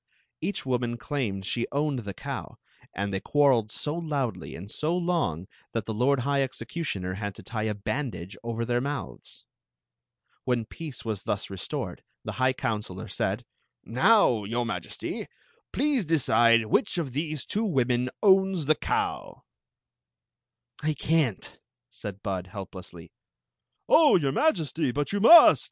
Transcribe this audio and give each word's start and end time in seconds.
Each 0.41 0.63
woni»i 0.63 0.97
clahned 0.97 1.45
she 1.45 1.67
owned 1.71 1.99
the 1.99 2.13
cow, 2.15 2.57
and 2.91 3.13
they 3.13 3.19
quar 3.19 3.51
reled 3.51 3.69
so 3.69 3.93
loudly 3.93 4.55
and 4.55 4.71
so 4.71 4.97
long 4.97 5.47
that 5.73 5.85
the 5.85 5.93
lord 5.93 6.21
high 6.21 6.39
execu 6.39 6.81
tioner 6.81 7.17
had 7.17 7.35
to 7.35 7.43
tie 7.43 7.67
a 7.69 7.75
bsMfidage 7.75 8.35
over 8.41 8.65
thek 8.65 8.81
mouths. 8.81 9.45
Wh«i 10.47 10.65
peace 10.67 11.05
was 11.05 11.23
diHi 11.23 11.51
mtomi 11.51 11.99
the 12.23 12.31
ha§^ 12.31 12.55
counsdor 12.55 13.11
said: 13.11 13.45
t^m^fmm 13.85 14.65
Majesty, 14.65 15.27
pkaie 15.71 15.99
<kcide 16.01 16.05
n^Hdi 16.63 17.13
ai 17.13 17.21
t^e 17.21 17.45
two 17.45 17.63
women 17.65 18.09
owm 18.23 18.65
the 18.65 18.73
cow."" 18.73 19.43
I 20.81 20.95
can 20.95 21.35
t," 21.35 21.51
said 21.91 22.23
Bud, 22.23 22.47
helplessly. 22.47 23.11
"Oh, 23.87 24.15
your 24.15 24.31
Majerty, 24.31 24.91
\m 24.97 25.05
you 25.13 25.19
must!" 25.19 25.59